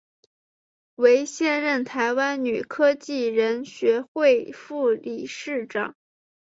[0.95, 5.95] 为现任台湾女科技人学会副理事长。